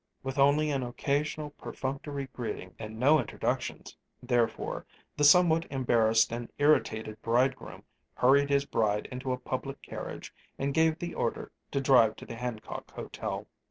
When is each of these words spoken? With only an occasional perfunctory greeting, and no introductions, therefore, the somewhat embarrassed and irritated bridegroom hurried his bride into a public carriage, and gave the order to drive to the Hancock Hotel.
With 0.23 0.39
only 0.39 0.71
an 0.71 0.81
occasional 0.81 1.51
perfunctory 1.51 2.27
greeting, 2.33 2.73
and 2.79 2.97
no 2.99 3.19
introductions, 3.19 3.95
therefore, 4.23 4.83
the 5.15 5.23
somewhat 5.23 5.67
embarrassed 5.71 6.33
and 6.33 6.51
irritated 6.57 7.21
bridegroom 7.21 7.83
hurried 8.15 8.49
his 8.49 8.65
bride 8.65 9.07
into 9.11 9.31
a 9.31 9.37
public 9.37 9.79
carriage, 9.83 10.33
and 10.57 10.73
gave 10.73 10.97
the 10.97 11.13
order 11.13 11.51
to 11.69 11.79
drive 11.81 12.15
to 12.15 12.25
the 12.25 12.33
Hancock 12.35 12.89
Hotel. 12.89 13.45